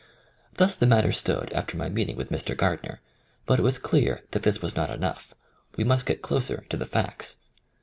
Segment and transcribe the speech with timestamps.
[0.55, 2.57] Thus the matter stood after my meeting with Mr.
[2.57, 3.01] Gardner,
[3.45, 5.35] but it was clear that this was not enough.
[5.77, 7.37] We must get closer to the facts.